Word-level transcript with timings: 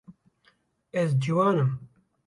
Ez 1.01 1.09
ciwan 1.21 1.57
im. 1.63 1.71